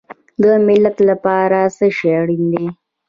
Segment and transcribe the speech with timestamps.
[0.41, 2.65] د ملت لپاره څه شی اړین دی؟